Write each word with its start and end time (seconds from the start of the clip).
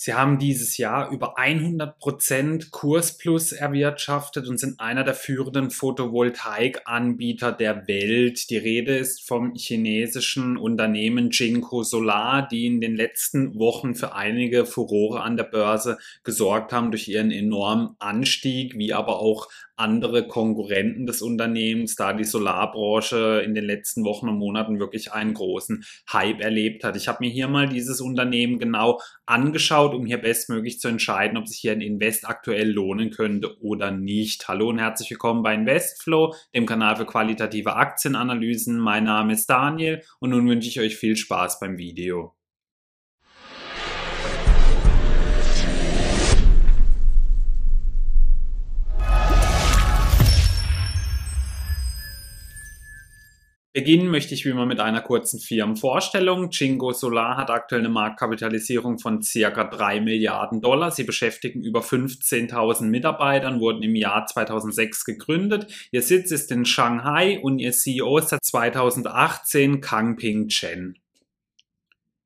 Sie 0.00 0.14
haben 0.14 0.38
dieses 0.38 0.76
Jahr 0.76 1.10
über 1.10 1.38
100% 1.38 2.70
Kursplus 2.70 3.50
erwirtschaftet 3.50 4.46
und 4.46 4.56
sind 4.56 4.78
einer 4.78 5.02
der 5.02 5.14
führenden 5.14 5.72
Photovoltaikanbieter 5.72 7.50
der 7.50 7.88
Welt. 7.88 8.48
Die 8.48 8.58
Rede 8.58 8.96
ist 8.96 9.26
vom 9.26 9.54
chinesischen 9.56 10.56
Unternehmen 10.56 11.30
Jinko 11.32 11.82
Solar, 11.82 12.46
die 12.46 12.66
in 12.66 12.80
den 12.80 12.94
letzten 12.94 13.58
Wochen 13.58 13.96
für 13.96 14.14
einige 14.14 14.66
Furore 14.66 15.22
an 15.22 15.36
der 15.36 15.42
Börse 15.42 15.98
gesorgt 16.22 16.72
haben 16.72 16.92
durch 16.92 17.08
ihren 17.08 17.32
enormen 17.32 17.96
Anstieg, 17.98 18.78
wie 18.78 18.94
aber 18.94 19.18
auch 19.18 19.48
andere 19.78 20.26
Konkurrenten 20.26 21.06
des 21.06 21.22
Unternehmens, 21.22 21.94
da 21.94 22.12
die 22.12 22.24
Solarbranche 22.24 23.42
in 23.44 23.54
den 23.54 23.64
letzten 23.64 24.04
Wochen 24.04 24.28
und 24.28 24.38
Monaten 24.38 24.80
wirklich 24.80 25.12
einen 25.12 25.34
großen 25.34 25.84
Hype 26.12 26.40
erlebt 26.40 26.84
hat. 26.84 26.96
Ich 26.96 27.06
habe 27.08 27.18
mir 27.20 27.30
hier 27.30 27.48
mal 27.48 27.68
dieses 27.68 28.00
Unternehmen 28.00 28.58
genau 28.58 29.00
angeschaut, 29.24 29.87
um 29.94 30.06
hier 30.06 30.18
bestmöglich 30.18 30.80
zu 30.80 30.88
entscheiden, 30.88 31.36
ob 31.36 31.48
sich 31.48 31.58
hier 31.58 31.72
ein 31.72 31.80
Invest 31.80 32.28
aktuell 32.28 32.70
lohnen 32.70 33.10
könnte 33.10 33.60
oder 33.60 33.90
nicht. 33.90 34.48
Hallo 34.48 34.68
und 34.68 34.78
herzlich 34.78 35.10
willkommen 35.10 35.42
bei 35.42 35.54
Investflow, 35.54 36.34
dem 36.54 36.66
Kanal 36.66 36.96
für 36.96 37.06
qualitative 37.06 37.76
Aktienanalysen. 37.76 38.78
Mein 38.78 39.04
Name 39.04 39.32
ist 39.32 39.46
Daniel 39.46 40.02
und 40.20 40.30
nun 40.30 40.48
wünsche 40.48 40.68
ich 40.68 40.80
euch 40.80 40.96
viel 40.96 41.16
Spaß 41.16 41.60
beim 41.60 41.78
Video. 41.78 42.37
Beginnen 53.78 54.10
möchte 54.10 54.34
ich 54.34 54.44
wie 54.44 54.48
immer 54.48 54.66
mit 54.66 54.80
einer 54.80 55.00
kurzen 55.00 55.38
Firmenvorstellung. 55.38 56.50
Jingo 56.50 56.90
Solar 56.90 57.36
hat 57.36 57.48
aktuell 57.48 57.82
eine 57.82 57.88
Marktkapitalisierung 57.88 58.98
von 58.98 59.22
circa 59.22 59.62
3 59.62 60.00
Milliarden 60.00 60.60
Dollar. 60.60 60.90
Sie 60.90 61.04
beschäftigen 61.04 61.62
über 61.62 61.78
15.000 61.78 62.86
Mitarbeitern, 62.86 63.60
wurden 63.60 63.84
im 63.84 63.94
Jahr 63.94 64.26
2006 64.26 65.04
gegründet. 65.04 65.72
Ihr 65.92 66.02
Sitz 66.02 66.32
ist 66.32 66.50
in 66.50 66.64
Shanghai 66.64 67.38
und 67.40 67.60
ihr 67.60 67.70
CEO 67.70 68.18
ist 68.18 68.30
seit 68.30 68.44
2018 68.44 69.80
Kang 69.80 70.16
Ping 70.16 70.48
Chen. 70.48 70.98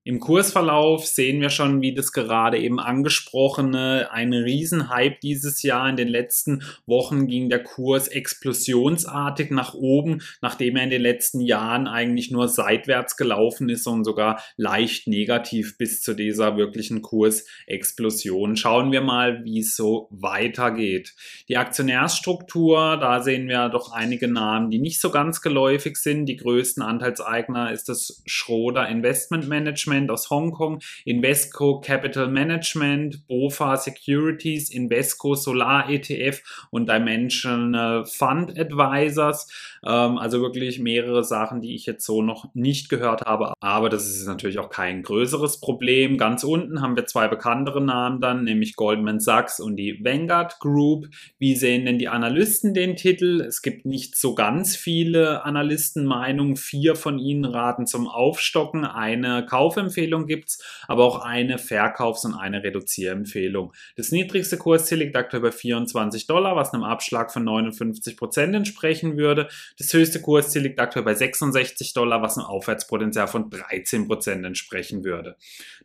Im 0.05 0.19
Kursverlauf 0.19 1.07
sehen 1.07 1.41
wir 1.41 1.51
schon, 1.51 1.81
wie 1.81 1.95
das 1.95 2.11
gerade 2.11 2.59
eben 2.59 2.81
angesprochene, 2.81 4.09
ein 4.11 4.33
Riesenhype 4.33 5.19
dieses 5.23 5.63
Jahr. 5.63 5.89
In 5.89 5.95
den 5.95 6.09
letzten 6.09 6.65
Wochen 6.87 7.29
ging 7.29 7.49
der 7.49 7.63
Kurs 7.63 8.09
explosionsartig 8.09 9.53
nach 9.53 9.75
oben, 9.75 10.23
nachdem 10.41 10.75
er 10.75 10.83
in 10.83 10.91
den 10.91 11.03
letzten 11.03 11.41
Jahren 11.41 11.87
eigentlich 11.87 12.33
nur 12.33 12.49
seitwärts 12.49 13.17
gelaufen 13.17 13.69
ist 13.69 13.87
und 13.87 14.03
sogar 14.03 14.43
leicht 14.57 15.07
negativ 15.07 15.79
bis 15.79 16.03
zu 16.03 16.15
dieser 16.15 16.57
wirklichen 16.57 17.01
Kursexplosion. 17.01 18.57
Schauen 18.57 18.91
wir 18.91 19.03
mal, 19.03 19.45
wie 19.45 19.61
es 19.61 19.77
so 19.77 20.09
weitergeht. 20.11 21.15
Die 21.49 21.59
Aktionärsstruktur, 21.59 22.97
da 22.97 23.23
sehen 23.23 23.47
wir 23.47 23.69
doch 23.69 23.93
einige 23.93 24.27
Namen, 24.27 24.69
die 24.69 24.81
nicht 24.81 25.01
so 25.01 25.13
ganz 25.13 25.43
geläufig 25.43 25.97
sind. 25.97 26.27
Die 26.27 26.39
größten 26.39 26.83
Anteilseigner 26.83 27.71
ist 27.71 27.89
das 27.89 28.21
Schroder 28.27 28.89
Investment 28.89 29.49
Management 29.49 29.92
Management 29.93 30.11
aus 30.11 30.31
Hongkong, 30.31 30.81
Invesco 31.05 31.81
Capital 31.81 32.29
Management, 32.29 33.27
BOFA 33.27 33.77
Securities, 33.77 34.71
Invesco 34.71 35.35
Solar 35.35 35.91
ETF 35.91 36.43
und 36.71 36.89
Dimensional 36.89 38.05
Fund 38.07 38.59
Advisors. 38.59 39.49
Ähm, 39.85 40.19
also 40.19 40.41
wirklich 40.41 40.79
mehrere 40.79 41.25
Sachen, 41.25 41.61
die 41.61 41.75
ich 41.75 41.87
jetzt 41.87 42.05
so 42.05 42.23
noch 42.23 42.55
nicht 42.55 42.89
gehört 42.89 43.23
habe. 43.23 43.53
Aber 43.61 43.89
das 43.89 44.09
ist 44.09 44.27
natürlich 44.27 44.59
auch 44.59 44.71
kein 44.71 45.03
größeres 45.03 45.61
Problem. 45.61 46.19
Ganz 46.19 46.45
unten 46.45 46.81
haben 46.81 46.97
wir 46.97 47.07
zwei 47.07 47.29
bekanntere 47.29 47.81
Namen 47.83 48.21
dann, 48.21 48.45
nämlich 48.45 48.77
Goldman 48.77 49.21
Sachs 49.21 49.61
und 49.61 49.77
die 49.77 50.03
Vanguard 50.03 50.59
Group. 50.61 51.09
Wie 51.39 51.55
sehen 51.55 51.85
denn 51.85 51.99
die 51.99 52.09
Analysten 52.09 52.75
den 52.75 52.97
Titel? 52.97 53.41
Es 53.41 53.63
gibt 53.63 53.85
nicht 53.85 54.17
so 54.17 54.35
ganz 54.35 54.77
viele 54.77 55.45
Analystenmeinungen. 55.45 56.57
Vier 56.57 56.95
von 56.95 57.19
ihnen 57.19 57.45
raten 57.45 57.87
zum 57.87 58.09
Aufstocken. 58.09 58.85
Eine 58.85 59.47
Kauf 59.47 59.77
Kaufempfehlung 59.83 60.27
gibt 60.27 60.51
es, 60.51 60.59
aber 60.87 61.05
auch 61.05 61.25
eine 61.25 61.59
Verkaufs- 61.59 62.25
und 62.25 62.35
eine 62.35 62.63
Reduzierempfehlung. 62.63 63.73
Das 63.97 64.13
niedrigste 64.13 64.57
Kursziel 64.57 64.99
liegt 64.99 65.17
aktuell 65.17 65.43
bei 65.43 65.53
24 65.53 66.27
Dollar, 66.27 66.57
was 66.57 66.73
einem 66.73 66.85
Abschlag 66.85 67.33
von 67.33 67.45
59 67.45 68.17
Prozent 68.17 68.55
entsprechen 68.55 69.17
würde. 69.17 69.49
Das 69.79 69.93
höchste 69.93 70.21
Kursziel 70.21 70.63
liegt 70.63 70.81
aktuell 70.81 71.05
bei 71.05 71.15
66 71.15 71.95
Dollar, 71.95 72.23
was 72.23 72.39
einem 72.39 72.47
Aufwärtspotenzial 72.47 73.29
von 73.29 73.51
13 73.51 74.07
Prozent 74.07 74.45
entsprechen 74.45 75.05
würde. 75.05 75.37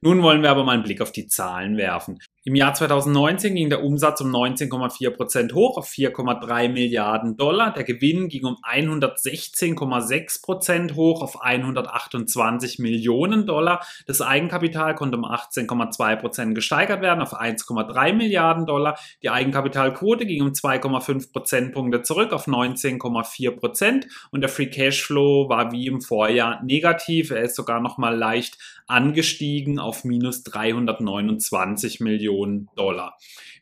Nun 0.02 0.22
wollen 0.22 0.42
wir 0.42 0.52
aber 0.52 0.64
mal 0.64 0.74
einen 0.74 0.84
Blick 0.84 1.02
auf 1.02 1.12
die 1.12 1.28
Zahlen 1.28 1.78
werfen. 1.78 2.20
Im 2.48 2.56
Jahr 2.56 2.74
2019 2.74 3.56
ging 3.56 3.70
der 3.70 3.84
Umsatz 3.84 4.22
um 4.22 4.34
19,4 4.34 5.10
Prozent 5.10 5.54
hoch 5.54 5.76
auf 5.76 5.90
4,3 5.90 6.70
Milliarden 6.70 7.36
Dollar. 7.36 7.74
Der 7.74 7.84
Gewinn 7.84 8.30
ging 8.30 8.46
um 8.46 8.56
116,6 8.64 10.44
Prozent 10.44 10.96
hoch 10.96 11.22
auf 11.22 11.42
128 11.42 12.80
Millionen 12.80 13.48
Dollar. 13.48 13.86
Das 14.06 14.22
Eigenkapital 14.22 14.96
konnte 14.96 15.18
um 15.18 15.26
18,2 15.26 16.16
Prozent 16.16 16.56
gesteigert 16.56 17.02
werden 17.02 17.22
auf 17.22 17.38
1,3 17.38 18.14
Milliarden 18.14 18.66
Dollar. 18.66 18.98
Die 19.24 19.30
Eigenkapitalquote 19.30 20.26
ging 20.26 20.42
um 20.42 20.54
2,5 20.54 21.34
Prozentpunkte 21.34 22.02
zurück 22.04 22.32
auf 22.32 22.48
19,4 22.48 23.58
Prozent 23.58 24.08
und 24.32 24.40
der 24.40 24.50
Free 24.50 24.68
Cashflow 24.68 25.50
war 25.50 25.74
wie 25.74 25.88
im 25.88 26.00
Vorjahr 26.00 26.64
negativ. 26.64 27.32
Er 27.32 27.42
ist 27.42 27.58
sogar 27.58 27.82
noch 27.82 27.98
mal 27.98 28.16
leicht 28.16 28.58
angestiegen 28.88 29.80
auf 29.80 30.06
minus 30.06 30.44
329 30.44 32.00
Millionen 32.00 32.37
Dollar. 32.76 33.18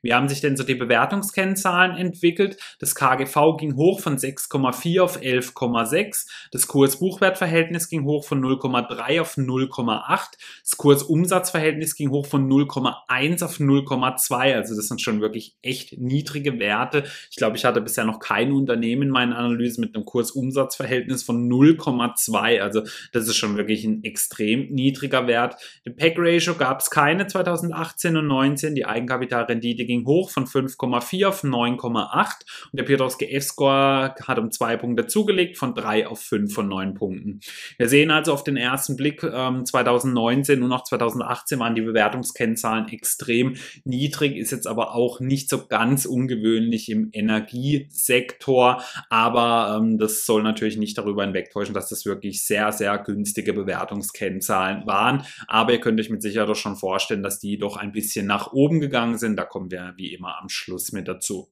Wie 0.06 0.14
haben 0.14 0.30
sich 0.30 0.40
denn 0.40 0.56
so 0.56 0.64
die 0.64 0.76
Bewertungskennzahlen 0.76 1.98
entwickelt? 1.98 2.58
Das 2.78 2.94
KGV 2.94 3.58
ging 3.58 3.76
hoch 3.76 4.00
von 4.00 4.18
6,4 4.18 5.02
auf 5.02 5.20
11,6. 5.20 6.28
Das 6.52 6.68
Kurs-Buchwert-Verhältnis 6.68 7.90
ging 7.90 8.04
hoch 8.06 8.24
von 8.24 8.40
0,3 8.40 9.22
auf 9.22 9.36
0,8. 9.36 10.20
Das 10.62 10.78
Kurs-Umsatz-Verhältnis 10.78 11.96
ging 11.96 12.12
hoch 12.12 12.28
von 12.28 12.48
0,1 12.48 13.44
auf 13.44 13.60
0,2. 13.60 14.54
Also 14.54 14.76
das 14.76 14.88
sind 14.88 15.02
schon 15.02 15.22
wirklich 15.22 15.56
echt 15.64 15.98
niedrige 15.98 16.60
Werte. 16.60 17.06
Ich 17.32 17.38
glaube, 17.38 17.58
ich 17.58 17.66
hatte 17.66 17.82
bisher 17.82 18.06
noch 18.06 18.20
kein 18.20 18.52
Unternehmen 18.52 19.02
in 19.02 19.10
meinen 19.10 19.34
Analysen 19.34 19.82
mit 19.82 19.96
einem 19.96 20.06
Kurs-Umsatz-Verhältnis 20.06 21.24
von 21.24 21.50
0,2. 21.50 22.62
Also 22.62 22.84
das 23.12 23.28
ist 23.28 23.38
schon 23.38 23.58
wirklich 23.58 23.84
ein 23.86 24.04
extrem 24.04 24.70
niedriger 24.70 25.26
Wert. 25.26 25.56
Die 25.84 25.90
Pack-Ratio 25.90 26.54
gab 26.54 26.82
es 26.82 26.92
keine 26.92 27.26
2018 27.26 28.18
und 28.18 28.28
2019. 28.66 28.76
Die 28.76 28.86
Eigenkapitalrendite 28.86 29.86
ging 29.86 30.06
hoch 30.06 30.30
von 30.30 30.46
5,4 30.46 31.28
auf 31.28 31.44
9,8 31.44 32.72
und 32.72 32.80
der 32.80 32.84
Piotrowski 32.84 33.26
F-Score 33.26 34.16
hat 34.28 34.40
um 34.40 34.52
zwei 34.52 34.78
Punkte 34.78 35.08
zugelegt 35.08 35.58
von 35.58 35.74
3 35.74 36.08
auf 36.08 36.20
5 36.22 36.54
von 36.54 36.68
9 36.68 36.94
Punkten. 36.96 37.40
Wir 37.78 37.90
sehen 37.90 38.12
also 38.12 38.34
auf 38.34 38.44
den 38.44 38.58
ersten 38.58 38.96
Blick 38.96 39.24
ähm, 39.24 39.66
2019 39.66 40.62
und 40.62 40.70
noch 40.70 40.84
2018 40.84 41.60
waren 41.60 41.76
die 41.76 41.82
Bewertungskennzahlen 41.82 42.90
extrem 42.90 43.56
niedrig, 43.84 44.38
ist 44.38 44.52
jetzt 44.52 44.68
aber 44.68 44.96
auch 44.96 45.20
nicht 45.20 45.50
so 45.50 45.68
ganz 45.68 46.06
ungewöhnlich 46.06 46.90
im 46.90 47.10
Energiesektor, 47.12 48.82
aber 49.10 49.80
ähm, 49.80 49.98
das 49.98 50.26
soll 50.26 50.44
natürlich 50.44 50.78
nicht 50.78 50.98
darüber 50.98 51.24
hinwegtäuschen, 51.24 51.74
dass 51.74 51.90
das 51.90 52.06
wirklich 52.06 52.44
sehr, 52.44 52.72
sehr 52.72 52.98
günstige 52.98 53.54
Bewertungskennzahlen 53.54 54.86
waren, 54.88 55.24
aber 55.48 55.74
ihr 55.74 55.80
könnt 55.80 56.00
euch 56.00 56.10
mit 56.10 56.22
Sicherheit 56.22 56.50
doch 56.50 56.56
schon 56.56 56.76
vorstellen, 56.76 57.24
dass 57.24 57.40
die 57.40 57.58
doch 57.58 57.78
ein 57.78 57.92
bisschen 57.92 58.26
nach 58.26 58.45
oben 58.54 58.80
gegangen 58.80 59.18
sind, 59.18 59.38
da 59.38 59.46
kommen 59.46 59.72
wir 59.72 59.94
wie 59.98 60.14
immer 60.14 60.40
am 60.42 60.50
Schluss 60.50 60.92
mit 60.92 61.08
dazu. 61.08 61.52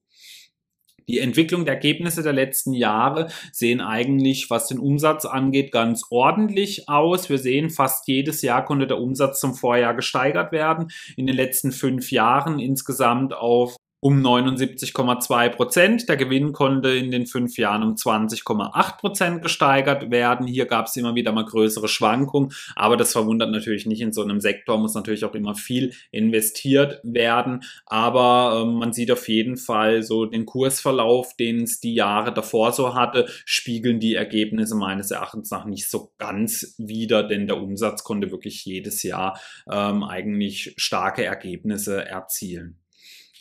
Die 1.06 1.18
Entwicklung 1.18 1.66
der 1.66 1.74
Ergebnisse 1.74 2.22
der 2.22 2.32
letzten 2.32 2.72
Jahre 2.72 3.28
sehen 3.52 3.80
eigentlich, 3.80 4.48
was 4.48 4.68
den 4.68 4.78
Umsatz 4.78 5.26
angeht, 5.26 5.70
ganz 5.70 6.04
ordentlich 6.10 6.88
aus. 6.88 7.28
Wir 7.28 7.38
sehen, 7.38 7.68
fast 7.68 8.08
jedes 8.08 8.40
Jahr 8.40 8.64
konnte 8.64 8.86
der 8.86 8.98
Umsatz 8.98 9.40
zum 9.40 9.54
Vorjahr 9.54 9.94
gesteigert 9.94 10.50
werden. 10.50 10.90
In 11.16 11.26
den 11.26 11.36
letzten 11.36 11.72
fünf 11.72 12.10
Jahren 12.10 12.58
insgesamt 12.58 13.34
auf 13.34 13.76
um 14.04 14.20
79,2 14.20 15.48
Prozent. 15.48 16.10
Der 16.10 16.18
Gewinn 16.18 16.52
konnte 16.52 16.90
in 16.90 17.10
den 17.10 17.24
fünf 17.24 17.56
Jahren 17.56 17.82
um 17.82 17.94
20,8 17.94 18.98
Prozent 18.98 19.40
gesteigert 19.40 20.10
werden. 20.10 20.46
Hier 20.46 20.66
gab 20.66 20.88
es 20.88 20.96
immer 20.96 21.14
wieder 21.14 21.32
mal 21.32 21.46
größere 21.46 21.88
Schwankungen, 21.88 22.52
aber 22.76 22.98
das 22.98 23.12
verwundert 23.12 23.50
natürlich 23.50 23.86
nicht. 23.86 24.02
In 24.02 24.12
so 24.12 24.22
einem 24.22 24.40
Sektor 24.40 24.76
muss 24.76 24.92
natürlich 24.92 25.24
auch 25.24 25.34
immer 25.34 25.54
viel 25.54 25.94
investiert 26.10 27.00
werden. 27.02 27.62
Aber 27.86 28.60
ähm, 28.62 28.74
man 28.74 28.92
sieht 28.92 29.10
auf 29.10 29.26
jeden 29.26 29.56
Fall 29.56 30.02
so 30.02 30.26
den 30.26 30.44
Kursverlauf, 30.44 31.34
den 31.38 31.62
es 31.62 31.80
die 31.80 31.94
Jahre 31.94 32.34
davor 32.34 32.72
so 32.72 32.94
hatte, 32.94 33.24
spiegeln 33.46 34.00
die 34.00 34.16
Ergebnisse 34.16 34.74
meines 34.74 35.12
Erachtens 35.12 35.50
nach 35.50 35.64
nicht 35.64 35.88
so 35.88 36.12
ganz 36.18 36.74
wider, 36.76 37.22
denn 37.22 37.46
der 37.46 37.56
Umsatz 37.56 38.04
konnte 38.04 38.30
wirklich 38.30 38.66
jedes 38.66 39.02
Jahr 39.02 39.40
ähm, 39.66 40.04
eigentlich 40.04 40.74
starke 40.76 41.24
Ergebnisse 41.24 42.04
erzielen. 42.04 42.83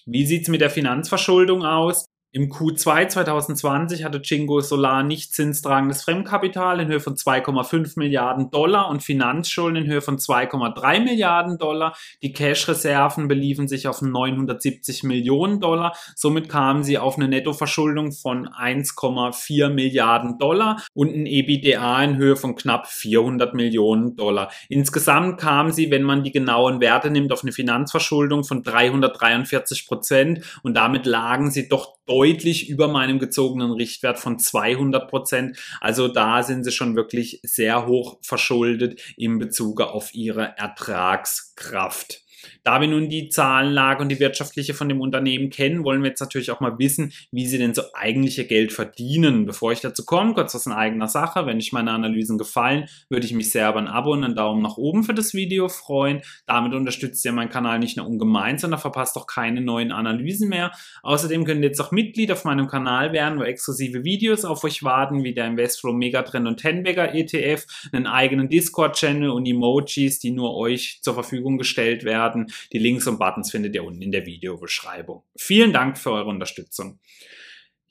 Wie 0.05 0.25
sieht 0.25 0.43
es 0.43 0.47
mit 0.49 0.61
der 0.61 0.69
Finanzverschuldung 0.69 1.63
aus? 1.63 2.05
Im 2.35 2.49
Q2 2.49 3.09
2020 3.09 4.03
hatte 4.03 4.19
Jingo 4.23 4.59
Solar 4.59 5.03
nicht 5.03 5.35
zinstragendes 5.35 6.01
Fremdkapital 6.01 6.79
in 6.79 6.87
Höhe 6.87 6.99
von 6.99 7.13
2,5 7.13 7.99
Milliarden 7.99 8.49
Dollar 8.49 8.89
und 8.89 9.03
Finanzschulden 9.03 9.83
in 9.83 9.87
Höhe 9.87 10.01
von 10.01 10.17
2,3 10.17 11.03
Milliarden 11.03 11.59
Dollar. 11.59 11.95
Die 12.23 12.33
Cash-Reserven 12.33 13.27
beliefen 13.27 13.67
sich 13.67 13.87
auf 13.87 14.01
970 14.01 15.03
Millionen 15.03 15.59
Dollar. 15.59 15.95
Somit 16.15 16.49
kamen 16.49 16.83
sie 16.83 16.97
auf 16.97 17.17
eine 17.17 17.27
Nettoverschuldung 17.27 18.11
von 18.11 18.47
1,4 18.47 19.69
Milliarden 19.69 20.39
Dollar 20.39 20.81
und 20.95 21.13
ein 21.13 21.27
EBITDA 21.27 22.03
in 22.03 22.17
Höhe 22.17 22.35
von 22.35 22.55
knapp 22.55 22.87
400 22.87 23.53
Millionen 23.53 24.15
Dollar. 24.15 24.49
Insgesamt 24.69 25.39
kamen 25.39 25.71
sie, 25.71 25.91
wenn 25.91 26.01
man 26.01 26.23
die 26.23 26.31
genauen 26.31 26.81
Werte 26.81 27.11
nimmt, 27.11 27.31
auf 27.31 27.43
eine 27.43 27.51
Finanzverschuldung 27.51 28.43
von 28.43 28.63
343 28.63 29.85
Prozent 29.85 30.59
und 30.63 30.73
damit 30.73 31.05
lagen 31.05 31.51
sie 31.51 31.69
doch 31.69 31.93
deutlich 32.05 32.69
über 32.69 32.87
meinem 32.87 33.19
gezogenen 33.19 33.71
Richtwert 33.71 34.19
von 34.19 34.39
200 34.39 35.09
Prozent. 35.09 35.57
Also 35.79 36.07
da 36.07 36.43
sind 36.43 36.63
sie 36.63 36.71
schon 36.71 36.95
wirklich 36.95 37.39
sehr 37.43 37.85
hoch 37.85 38.17
verschuldet 38.21 39.01
in 39.17 39.39
Bezug 39.39 39.81
auf 39.81 40.13
ihre 40.13 40.57
Ertragskraft. 40.57 42.22
Da 42.63 42.81
wir 42.81 42.87
nun 42.87 43.09
die 43.09 43.29
Zahlenlage 43.29 44.01
und 44.01 44.09
die 44.09 44.19
wirtschaftliche 44.19 44.73
von 44.73 44.89
dem 44.89 45.01
Unternehmen 45.01 45.49
kennen, 45.49 45.83
wollen 45.83 46.01
wir 46.01 46.09
jetzt 46.09 46.21
natürlich 46.21 46.51
auch 46.51 46.59
mal 46.59 46.77
wissen, 46.79 47.13
wie 47.31 47.45
sie 47.47 47.57
denn 47.57 47.73
so 47.73 47.81
eigentliche 47.93 48.45
Geld 48.45 48.71
verdienen. 48.71 49.45
Bevor 49.45 49.71
ich 49.71 49.81
dazu 49.81 50.05
komme, 50.05 50.33
kurz 50.33 50.53
was 50.55 50.65
in 50.65 50.71
eigener 50.71 51.07
Sache. 51.07 51.45
Wenn 51.45 51.57
euch 51.57 51.71
meine 51.71 51.91
Analysen 51.91 52.37
gefallen, 52.37 52.85
würde 53.09 53.25
ich 53.25 53.33
mich 53.33 53.51
sehr 53.51 53.69
über 53.69 53.79
ein 53.79 53.87
Abo 53.87 54.13
und 54.13 54.23
einen 54.23 54.35
Daumen 54.35 54.61
nach 54.61 54.77
oben 54.77 55.03
für 55.03 55.13
das 55.13 55.33
Video 55.33 55.69
freuen. 55.69 56.21
Damit 56.45 56.73
unterstützt 56.73 57.23
ihr 57.25 57.31
meinen 57.31 57.49
Kanal 57.49 57.79
nicht 57.79 57.97
nur 57.97 58.07
ungemein, 58.07 58.57
sondern 58.57 58.79
verpasst 58.79 59.17
auch 59.17 59.27
keine 59.27 59.61
neuen 59.61 59.91
Analysen 59.91 60.49
mehr. 60.49 60.71
Außerdem 61.01 61.45
könnt 61.45 61.61
ihr 61.61 61.67
jetzt 61.67 61.79
auch 61.79 61.91
Mitglied 61.91 62.31
auf 62.31 62.45
meinem 62.45 62.67
Kanal 62.67 63.13
werden, 63.13 63.39
wo 63.39 63.43
exklusive 63.43 64.03
Videos 64.03 64.45
auf 64.45 64.63
euch 64.63 64.83
warten, 64.83 65.23
wie 65.23 65.33
der 65.33 65.47
Investflow 65.47 65.93
Megatrend 65.93 66.47
und 66.47 66.57
Tenbagger 66.57 67.13
ETF, 67.13 67.65
einen 67.91 68.07
eigenen 68.07 68.49
Discord-Channel 68.49 69.29
und 69.29 69.45
Emojis, 69.45 70.19
die 70.19 70.31
nur 70.31 70.55
euch 70.55 70.99
zur 71.01 71.13
Verfügung 71.13 71.57
gestellt 71.57 72.03
werden. 72.03 72.32
Die 72.71 72.79
Links 72.79 73.07
und 73.07 73.19
Buttons 73.19 73.51
findet 73.51 73.75
ihr 73.75 73.83
unten 73.83 74.01
in 74.01 74.11
der 74.11 74.25
Videobeschreibung. 74.25 75.23
Vielen 75.35 75.73
Dank 75.73 75.97
für 75.97 76.11
eure 76.11 76.29
Unterstützung. 76.29 76.99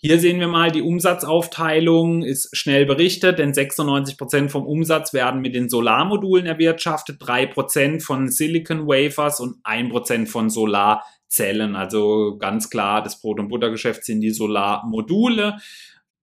Hier 0.04 0.18
sehen 0.18 0.40
wir 0.40 0.48
mal, 0.48 0.72
die 0.72 0.82
Umsatzaufteilung 0.82 2.24
ist 2.24 2.56
schnell 2.56 2.86
berichtet, 2.86 3.38
denn 3.38 3.54
96 3.54 4.18
Prozent 4.18 4.50
vom 4.50 4.66
Umsatz 4.66 5.12
werden 5.12 5.40
mit 5.40 5.54
den 5.54 5.68
Solarmodulen 5.68 6.44
erwirtschaftet, 6.46 7.22
3% 7.22 8.02
von 8.02 8.28
Silicon 8.28 8.88
Wafers 8.88 9.38
und 9.38 9.64
1% 9.64 10.26
von 10.26 10.50
Solarzellen. 10.50 11.76
Also 11.76 12.36
ganz 12.36 12.68
klar, 12.68 13.04
das 13.04 13.20
Brot- 13.20 13.38
und 13.38 13.46
Buttergeschäft 13.46 14.04
sind 14.04 14.22
die 14.22 14.32
Solarmodule. 14.32 15.58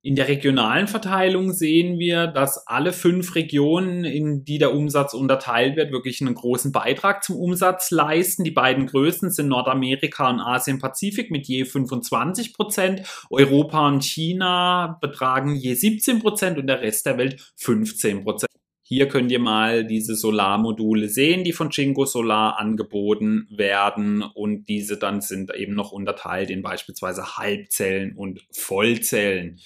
In 0.02 0.16
der 0.16 0.30
regionalen 0.30 0.88
Verteilung 0.88 1.52
sehen 1.52 2.00
wir, 2.00 2.28
dass 2.28 2.66
alle 2.68 2.94
fünf 2.94 3.36
Regionen, 3.36 4.06
in 4.06 4.46
die 4.46 4.58
der 4.58 4.74
Umsatz 4.74 5.14
unterteilt 5.14 5.76
wird, 5.76 5.92
wirklich 5.92 6.22
einen 6.22 6.36
großen 6.36 6.72
Beitrag 6.72 7.22
zum 7.22 7.36
Umsatz 7.36 7.92
leisten. 7.92 8.46
Die 8.46 8.52
beiden 8.52 8.86
größten 8.86 9.30
sind 9.30 9.50
Nordamerika 9.50 10.30
und 10.30 10.40
Asien-Pazifik 10.40 11.32
mit 11.32 11.50
je 11.50 11.66
25 11.66 12.54
Prozent. 12.54 13.02
Europa 13.30 13.86
und 13.90 14.02
China 14.02 14.98
betragen 15.02 15.54
je 15.56 15.74
17 15.74 16.20
Prozent 16.20 16.58
und 16.58 16.68
der 16.68 16.80
Rest 16.80 17.06
der 17.06 17.18
Welt 17.18 17.52
15 17.58 18.24
Prozent. 18.24 18.50
Hier 18.84 19.10
könnt 19.10 19.32
ihr 19.34 19.40
mal 19.40 19.86
diese 19.86 20.16
Solarmodule 20.16 21.10
sehen, 21.10 21.44
die 21.44 21.52
von 21.52 21.72
Jingo 21.72 22.06
Solar 22.06 22.58
angeboten 22.58 23.48
werden 23.52 24.24
und 24.24 24.70
diese 24.70 24.98
dann 24.98 25.20
sind 25.20 25.54
eben 25.54 25.76
noch 25.76 25.92
unterteilt 25.92 26.50
in 26.50 26.62
beispielsweise 26.62 27.38
Halbzellen 27.38 28.16
und 28.16 28.48
Vollzellen. 28.52 29.60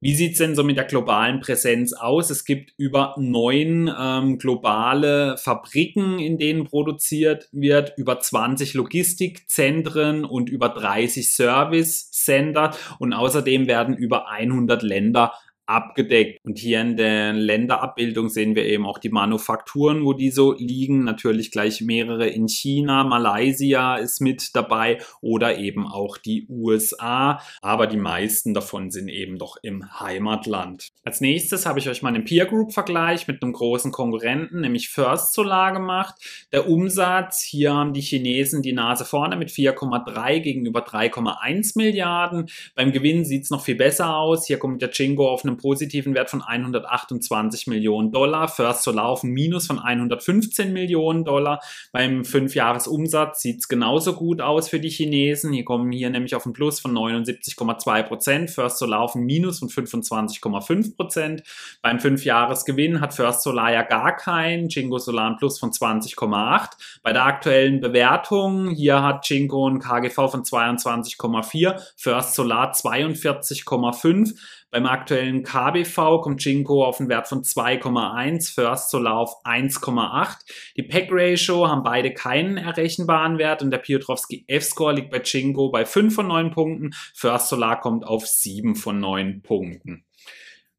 Wie 0.00 0.14
sieht's 0.14 0.38
denn 0.38 0.54
so 0.54 0.64
mit 0.64 0.76
der 0.76 0.84
globalen 0.84 1.40
Präsenz 1.40 1.94
aus? 1.94 2.28
Es 2.28 2.44
gibt 2.44 2.74
über 2.76 3.14
neun 3.18 3.90
ähm, 3.98 4.38
globale 4.38 5.38
Fabriken, 5.38 6.18
in 6.18 6.36
denen 6.36 6.64
produziert 6.64 7.48
wird, 7.52 7.94
über 7.96 8.20
20 8.20 8.74
Logistikzentren 8.74 10.24
und 10.24 10.50
über 10.50 10.68
30 10.68 11.32
Service 11.32 12.10
Center 12.10 12.76
und 12.98 13.14
außerdem 13.14 13.66
werden 13.66 13.96
über 13.96 14.28
100 14.28 14.82
Länder 14.82 15.32
abgedeckt. 15.66 16.40
Und 16.44 16.58
hier 16.58 16.80
in 16.80 16.96
der 16.96 17.32
Länderabbildung 17.32 18.28
sehen 18.28 18.54
wir 18.54 18.64
eben 18.64 18.86
auch 18.86 18.98
die 18.98 19.08
Manufakturen, 19.08 20.04
wo 20.04 20.12
die 20.12 20.30
so 20.30 20.52
liegen. 20.52 21.04
Natürlich 21.04 21.50
gleich 21.50 21.80
mehrere 21.80 22.28
in 22.28 22.48
China, 22.48 23.04
Malaysia 23.04 23.96
ist 23.96 24.20
mit 24.20 24.54
dabei 24.54 24.98
oder 25.20 25.58
eben 25.58 25.86
auch 25.86 26.18
die 26.18 26.46
USA. 26.48 27.40
Aber 27.62 27.86
die 27.86 27.96
meisten 27.96 28.54
davon 28.54 28.90
sind 28.90 29.08
eben 29.08 29.38
doch 29.38 29.56
im 29.62 29.98
Heimatland. 30.00 30.88
Als 31.04 31.20
nächstes 31.20 31.66
habe 31.66 31.78
ich 31.78 31.88
euch 31.88 32.02
mal 32.02 32.14
einen 32.14 32.24
Peer 32.24 32.46
Group 32.46 32.72
Vergleich 32.72 33.26
mit 33.26 33.42
einem 33.42 33.52
großen 33.52 33.92
Konkurrenten, 33.92 34.60
nämlich 34.60 34.88
First 34.88 35.34
Solar 35.34 35.72
gemacht. 35.72 36.14
Der 36.52 36.68
Umsatz, 36.68 37.42
hier 37.42 37.72
haben 37.72 37.92
die 37.92 38.00
Chinesen 38.00 38.62
die 38.62 38.72
Nase 38.72 39.04
vorne 39.04 39.36
mit 39.36 39.50
4,3 39.50 40.40
gegenüber 40.40 40.84
3,1 40.86 41.72
Milliarden. 41.76 42.46
Beim 42.74 42.92
Gewinn 42.92 43.24
sieht 43.24 43.44
es 43.44 43.50
noch 43.50 43.64
viel 43.64 43.76
besser 43.76 44.16
aus. 44.16 44.46
Hier 44.46 44.58
kommt 44.58 44.82
der 44.82 44.90
Chingo 44.90 45.30
auf 45.30 45.44
eine 45.44 45.53
einem 45.54 45.56
positiven 45.56 46.14
Wert 46.14 46.30
von 46.30 46.42
128 46.42 47.66
Millionen 47.66 48.10
Dollar. 48.12 48.48
First 48.48 48.82
Solar 48.82 49.06
auf 49.06 49.22
Minus 49.22 49.66
von 49.66 49.78
115 49.78 50.72
Millionen 50.72 51.24
Dollar. 51.24 51.60
Beim 51.92 52.24
Fünfjahresumsatz 52.24 53.42
sieht 53.42 53.60
es 53.60 53.68
genauso 53.68 54.14
gut 54.14 54.40
aus 54.40 54.68
für 54.68 54.80
die 54.80 54.90
Chinesen. 54.90 55.52
Hier 55.52 55.64
kommen 55.64 55.92
hier 55.92 56.10
nämlich 56.10 56.34
auf 56.34 56.46
ein 56.46 56.52
Plus 56.52 56.80
von 56.80 56.92
79,2 56.92 58.02
Prozent. 58.02 58.50
First 58.50 58.78
Solar 58.78 59.00
auf 59.00 59.14
Minus 59.14 59.60
von 59.60 59.68
25,5 59.68 60.96
Prozent. 60.96 61.42
Beim 61.82 62.00
Fünfjahresgewinn 62.00 63.00
hat 63.00 63.14
First 63.14 63.42
Solar 63.42 63.72
ja 63.72 63.82
gar 63.82 64.16
keinen. 64.16 64.68
Jingo 64.68 64.98
Solar 64.98 65.30
ein 65.30 65.36
Plus 65.36 65.58
von 65.58 65.70
20,8. 65.70 66.70
Bei 67.02 67.12
der 67.12 67.24
aktuellen 67.24 67.80
Bewertung, 67.80 68.70
hier 68.70 69.02
hat 69.02 69.28
Jingo 69.28 69.68
ein 69.68 69.78
KGV 69.78 70.14
von 70.14 70.42
22,4, 70.42 71.80
First 71.96 72.34
Solar 72.34 72.72
42,5. 72.72 74.34
Beim 74.74 74.86
aktuellen 74.86 75.44
KBV 75.44 76.20
kommt 76.20 76.44
Jinko 76.44 76.84
auf 76.84 76.98
einen 76.98 77.08
Wert 77.08 77.28
von 77.28 77.44
2,1, 77.44 78.52
First 78.52 78.90
Solar 78.90 79.18
auf 79.18 79.44
1,8. 79.44 80.38
Die 80.76 80.82
Pack 80.82 81.10
Ratio 81.12 81.68
haben 81.68 81.84
beide 81.84 82.12
keinen 82.12 82.56
errechenbaren 82.56 83.38
Wert 83.38 83.62
und 83.62 83.70
der 83.70 83.78
Piotrowski 83.78 84.44
F-Score 84.48 84.94
liegt 84.94 85.10
bei 85.10 85.22
Jinko 85.24 85.70
bei 85.70 85.86
5 85.86 86.12
von 86.12 86.26
9 86.26 86.50
Punkten, 86.50 86.90
First 87.14 87.50
Solar 87.50 87.78
kommt 87.78 88.04
auf 88.04 88.26
7 88.26 88.74
von 88.74 88.98
9 88.98 89.42
Punkten. 89.42 90.04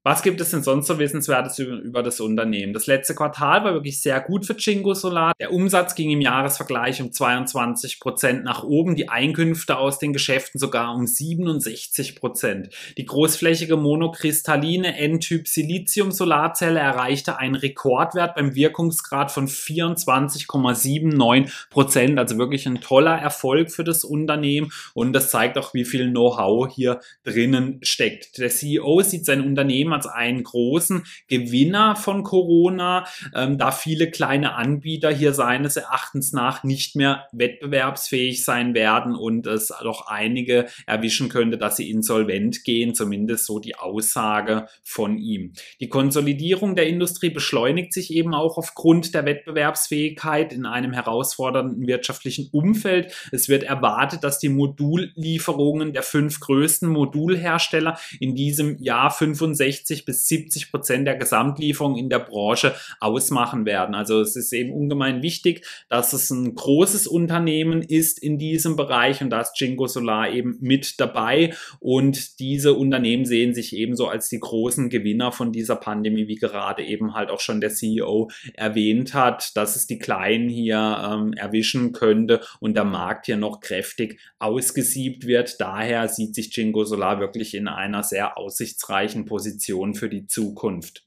Was 0.07 0.21
gibt 0.21 0.39
es 0.39 0.51
denn 0.51 0.61
sonst 0.61 0.85
so 0.85 0.99
Wissenswertes 0.99 1.57
über 1.57 2.03
das 2.03 2.19
Unternehmen? 2.19 2.73
Das 2.73 2.85
letzte 2.85 3.15
Quartal 3.15 3.63
war 3.63 3.73
wirklich 3.73 3.99
sehr 3.99 4.21
gut 4.21 4.45
für 4.45 4.55
Jingo 4.55 4.93
Solar. 4.93 5.33
Der 5.39 5.51
Umsatz 5.51 5.95
ging 5.95 6.11
im 6.11 6.21
Jahresvergleich 6.21 7.01
um 7.01 7.11
22 7.11 7.99
Prozent 7.99 8.43
nach 8.43 8.61
oben, 8.61 8.95
die 8.95 9.09
Einkünfte 9.09 9.79
aus 9.79 9.97
den 9.97 10.13
Geschäften 10.13 10.59
sogar 10.59 10.93
um 10.93 11.07
67 11.07 12.17
Prozent. 12.17 12.69
Die 12.99 13.05
großflächige 13.05 13.77
monokristalline 13.77 14.95
N-Typ 14.95 15.47
Silizium-Solarzelle 15.47 16.79
erreichte 16.79 17.39
einen 17.39 17.55
Rekordwert 17.55 18.35
beim 18.35 18.53
Wirkungsgrad 18.53 19.31
von 19.31 19.47
24,79 19.47 21.49
Prozent. 21.71 22.19
Also 22.19 22.37
wirklich 22.37 22.67
ein 22.67 22.79
toller 22.79 23.17
Erfolg 23.17 23.71
für 23.71 23.83
das 23.83 24.03
Unternehmen 24.03 24.71
und 24.93 25.13
das 25.13 25.31
zeigt 25.31 25.57
auch, 25.57 25.73
wie 25.73 25.83
viel 25.83 26.11
Know-how 26.11 26.71
hier 26.71 26.99
drinnen 27.23 27.79
steckt. 27.81 28.37
Der 28.37 28.51
CEO 28.51 29.01
sieht 29.01 29.25
sein 29.25 29.41
Unternehmen 29.41 29.94
als 29.95 30.07
einen 30.07 30.43
großen 30.43 31.05
Gewinner 31.27 31.95
von 31.95 32.23
Corona, 32.23 33.05
ähm, 33.33 33.57
da 33.57 33.71
viele 33.71 34.11
kleine 34.11 34.55
Anbieter 34.55 35.11
hier 35.11 35.33
seines 35.33 35.77
Erachtens 35.77 36.33
nach 36.33 36.63
nicht 36.63 36.95
mehr 36.95 37.27
wettbewerbsfähig 37.31 38.43
sein 38.43 38.73
werden 38.73 39.15
und 39.15 39.47
es 39.47 39.73
doch 39.81 40.07
einige 40.07 40.67
erwischen 40.85 41.29
könnte, 41.29 41.57
dass 41.57 41.77
sie 41.77 41.89
insolvent 41.89 42.63
gehen, 42.63 42.93
zumindest 42.93 43.45
so 43.45 43.59
die 43.59 43.75
Aussage 43.75 44.67
von 44.83 45.17
ihm. 45.17 45.53
Die 45.79 45.89
Konsolidierung 45.89 46.75
der 46.75 46.87
Industrie 46.87 47.29
beschleunigt 47.29 47.93
sich 47.93 48.13
eben 48.13 48.33
auch 48.33 48.57
aufgrund 48.57 49.13
der 49.13 49.25
Wettbewerbsfähigkeit 49.25 50.51
in 50.51 50.65
einem 50.65 50.93
herausfordernden 50.93 51.87
wirtschaftlichen 51.87 52.49
Umfeld. 52.51 53.13
Es 53.31 53.47
wird 53.49 53.63
erwartet, 53.63 54.23
dass 54.23 54.39
die 54.39 54.49
Modullieferungen 54.49 55.93
der 55.93 56.03
fünf 56.03 56.39
größten 56.39 56.89
Modulhersteller 56.89 57.97
in 58.19 58.35
diesem 58.35 58.77
Jahr 58.81 59.11
65 59.11 59.84
60 59.85 60.05
bis 60.05 60.27
70 60.27 60.71
Prozent 60.71 61.07
der 61.07 61.15
Gesamtlieferung 61.15 61.95
in 61.95 62.09
der 62.09 62.19
Branche 62.19 62.75
ausmachen 62.99 63.65
werden. 63.65 63.93
Also 63.93 64.19
es 64.19 64.35
ist 64.35 64.51
eben 64.51 64.73
ungemein 64.73 65.21
wichtig, 65.21 65.65
dass 65.89 66.13
es 66.13 66.31
ein 66.31 66.55
großes 66.55 67.07
Unternehmen 67.07 67.81
ist 67.81 68.19
in 68.19 68.39
diesem 68.39 68.75
Bereich 68.75 69.21
und 69.21 69.29
da 69.29 69.41
ist 69.41 69.59
Jingo 69.59 69.87
Solar 69.87 70.31
eben 70.31 70.57
mit 70.59 70.99
dabei 70.99 71.53
und 71.79 72.39
diese 72.39 72.73
Unternehmen 72.73 73.25
sehen 73.25 73.53
sich 73.53 73.75
ebenso 73.75 74.07
als 74.07 74.29
die 74.29 74.39
großen 74.39 74.89
Gewinner 74.89 75.31
von 75.31 75.51
dieser 75.51 75.75
Pandemie, 75.75 76.27
wie 76.27 76.35
gerade 76.35 76.83
eben 76.83 77.13
halt 77.13 77.29
auch 77.29 77.39
schon 77.39 77.61
der 77.61 77.69
CEO 77.69 78.29
erwähnt 78.55 79.13
hat, 79.13 79.55
dass 79.55 79.75
es 79.75 79.85
die 79.87 79.99
Kleinen 79.99 80.49
hier 80.49 80.77
ähm, 80.77 81.33
erwischen 81.33 81.91
könnte 81.91 82.41
und 82.59 82.75
der 82.75 82.85
Markt 82.85 83.27
hier 83.27 83.37
noch 83.37 83.59
kräftig 83.59 84.19
ausgesiebt 84.39 85.27
wird. 85.27 85.61
Daher 85.61 86.07
sieht 86.07 86.33
sich 86.33 86.55
Jingo 86.55 86.83
Solar 86.85 87.19
wirklich 87.19 87.53
in 87.53 87.67
einer 87.67 88.03
sehr 88.03 88.37
aussichtsreichen 88.37 89.25
Position 89.25 89.74
für 89.95 90.09
die 90.09 90.27
Zukunft. 90.27 91.05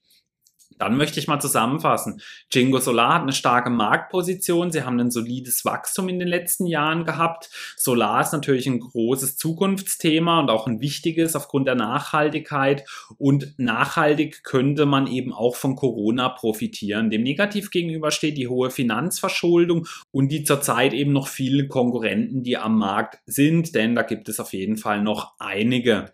Dann 0.78 0.96
möchte 0.96 1.18
ich 1.18 1.26
mal 1.26 1.40
zusammenfassen. 1.40 2.20
Jingo 2.52 2.78
Solar 2.78 3.14
hat 3.14 3.22
eine 3.22 3.32
starke 3.32 3.70
Marktposition. 3.70 4.70
Sie 4.70 4.82
haben 4.82 4.98
ein 5.00 5.10
solides 5.10 5.64
Wachstum 5.64 6.08
in 6.08 6.18
den 6.18 6.28
letzten 6.28 6.66
Jahren 6.66 7.04
gehabt. 7.04 7.50
Solar 7.76 8.20
ist 8.20 8.32
natürlich 8.32 8.66
ein 8.66 8.80
großes 8.80 9.36
Zukunftsthema 9.36 10.38
und 10.40 10.50
auch 10.50 10.66
ein 10.66 10.80
wichtiges 10.80 11.34
aufgrund 11.34 11.66
der 11.66 11.74
Nachhaltigkeit. 11.74 12.88
Und 13.18 13.54
nachhaltig 13.58 14.44
könnte 14.44 14.86
man 14.86 15.08
eben 15.08 15.32
auch 15.32 15.56
von 15.56 15.74
Corona 15.74 16.28
profitieren. 16.28 17.10
Dem 17.10 17.22
negativ 17.22 17.70
gegenüber 17.70 18.10
steht 18.10 18.38
die 18.38 18.48
hohe 18.48 18.70
Finanzverschuldung 18.70 19.86
und 20.12 20.28
die 20.30 20.44
zurzeit 20.44 20.92
eben 20.92 21.12
noch 21.12 21.26
viele 21.26 21.66
Konkurrenten, 21.66 22.44
die 22.44 22.56
am 22.56 22.78
Markt 22.78 23.18
sind, 23.26 23.74
denn 23.74 23.94
da 23.94 24.02
gibt 24.02 24.28
es 24.28 24.38
auf 24.38 24.52
jeden 24.52 24.76
Fall 24.76 25.02
noch 25.02 25.34
einige. 25.38 26.12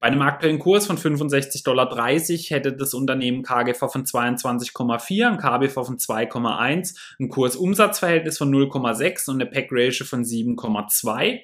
Bei 0.00 0.06
einem 0.06 0.22
aktuellen 0.22 0.60
Kurs 0.60 0.86
von 0.86 0.96
65,30 0.96 1.64
Dollar 1.64 1.88
hätte 2.08 2.72
das 2.72 2.94
Unternehmen 2.94 3.42
KGV 3.42 3.78
von 3.90 4.04
22,4, 4.04 5.26
ein 5.26 5.38
KBV 5.38 5.74
von 5.74 5.98
2,1, 5.98 6.94
ein 7.18 7.28
Kursumsatzverhältnis 7.28 8.38
von 8.38 8.54
0,6 8.54 9.28
und 9.28 9.40
eine 9.40 9.50
PEC-Ratio 9.50 10.06
von 10.06 10.22
7,2. 10.22 11.40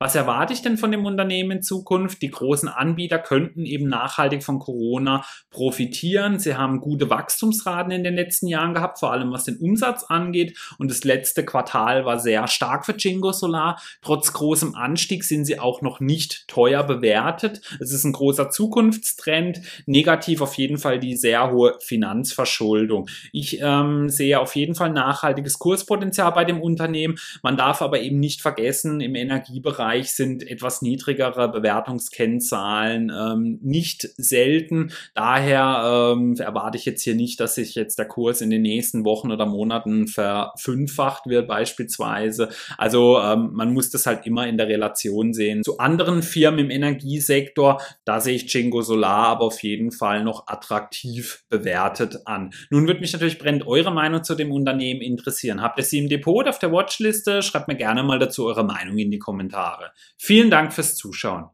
Was 0.00 0.14
erwarte 0.14 0.52
ich 0.52 0.62
denn 0.62 0.78
von 0.78 0.92
dem 0.92 1.04
Unternehmen 1.04 1.50
in 1.50 1.62
Zukunft? 1.62 2.22
Die 2.22 2.30
großen 2.30 2.68
Anbieter 2.68 3.18
könnten 3.18 3.64
eben 3.66 3.88
nachhaltig 3.88 4.44
von 4.44 4.60
Corona 4.60 5.24
profitieren. 5.50 6.38
Sie 6.38 6.54
haben 6.54 6.80
gute 6.80 7.10
Wachstumsraten 7.10 7.90
in 7.90 8.04
den 8.04 8.14
letzten 8.14 8.46
Jahren 8.46 8.74
gehabt, 8.74 9.00
vor 9.00 9.12
allem 9.12 9.32
was 9.32 9.42
den 9.44 9.56
Umsatz 9.56 10.04
angeht. 10.04 10.56
Und 10.78 10.88
das 10.88 11.02
letzte 11.02 11.44
Quartal 11.44 12.04
war 12.04 12.20
sehr 12.20 12.46
stark 12.46 12.86
für 12.86 12.94
Jingo 12.96 13.32
Solar. 13.32 13.82
Trotz 14.00 14.32
großem 14.32 14.76
Anstieg 14.76 15.24
sind 15.24 15.44
sie 15.46 15.58
auch 15.58 15.82
noch 15.82 15.98
nicht 15.98 16.46
teuer 16.46 16.84
bewertet. 16.84 17.60
Es 17.80 17.92
ist 17.92 18.04
ein 18.04 18.12
großer 18.12 18.50
Zukunftstrend. 18.50 19.60
Negativ 19.86 20.42
auf 20.42 20.54
jeden 20.54 20.78
Fall 20.78 21.00
die 21.00 21.16
sehr 21.16 21.50
hohe 21.50 21.76
Finanzverschuldung. 21.80 23.08
Ich 23.32 23.60
ähm, 23.60 24.08
sehe 24.08 24.38
auf 24.38 24.54
jeden 24.54 24.76
Fall 24.76 24.90
nachhaltiges 24.90 25.58
Kurspotenzial 25.58 26.30
bei 26.30 26.44
dem 26.44 26.60
Unternehmen. 26.60 27.18
Man 27.42 27.56
darf 27.56 27.82
aber 27.82 28.00
eben 28.00 28.20
nicht 28.20 28.42
vergessen, 28.42 29.00
im 29.00 29.16
Energiebereich 29.16 29.87
Bereich 29.88 30.12
sind 30.12 30.46
etwas 30.46 30.82
niedrigere 30.82 31.50
Bewertungskennzahlen 31.50 33.10
ähm, 33.10 33.58
nicht 33.62 34.06
selten. 34.18 34.92
Daher 35.14 36.12
ähm, 36.14 36.36
erwarte 36.38 36.76
ich 36.76 36.84
jetzt 36.84 37.02
hier 37.02 37.14
nicht, 37.14 37.40
dass 37.40 37.54
sich 37.54 37.74
jetzt 37.74 37.98
der 37.98 38.04
Kurs 38.04 38.42
in 38.42 38.50
den 38.50 38.60
nächsten 38.60 39.06
Wochen 39.06 39.32
oder 39.32 39.46
Monaten 39.46 40.06
verfünffacht 40.06 41.24
wird 41.26 41.48
beispielsweise. 41.48 42.50
Also 42.76 43.18
ähm, 43.18 43.52
man 43.54 43.72
muss 43.72 43.88
das 43.88 44.04
halt 44.04 44.26
immer 44.26 44.46
in 44.46 44.58
der 44.58 44.68
Relation 44.68 45.32
sehen. 45.32 45.62
Zu 45.62 45.78
anderen 45.78 46.22
Firmen 46.22 46.66
im 46.66 46.70
Energiesektor, 46.70 47.80
da 48.04 48.20
sehe 48.20 48.34
ich 48.34 48.52
Jingo 48.52 48.82
Solar 48.82 49.28
aber 49.28 49.46
auf 49.46 49.62
jeden 49.62 49.90
Fall 49.90 50.22
noch 50.22 50.48
attraktiv 50.48 51.44
bewertet 51.48 52.26
an. 52.26 52.50
Nun 52.68 52.86
würde 52.86 53.00
mich 53.00 53.14
natürlich 53.14 53.38
brennend 53.38 53.66
eure 53.66 53.90
Meinung 53.90 54.22
zu 54.22 54.34
dem 54.34 54.52
Unternehmen 54.52 55.00
interessieren. 55.00 55.62
Habt 55.62 55.78
ihr 55.78 55.84
sie 55.84 55.98
im 55.98 56.10
Depot 56.10 56.46
auf 56.46 56.58
der 56.58 56.72
Watchliste? 56.72 57.40
Schreibt 57.42 57.68
mir 57.68 57.76
gerne 57.76 58.02
mal 58.02 58.18
dazu 58.18 58.46
eure 58.46 58.64
Meinung 58.64 58.98
in 58.98 59.10
die 59.10 59.18
Kommentare. 59.18 59.77
Vielen 60.16 60.50
Dank 60.50 60.72
fürs 60.72 60.96
Zuschauen. 60.96 61.50